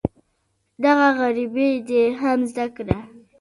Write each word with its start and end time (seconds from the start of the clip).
دغه 0.83 1.07
ده 1.15 1.19
عربي 1.25 1.69
دې 1.89 2.03
هم 2.19 2.39
زده 2.51 2.65
کړه. 2.75 2.97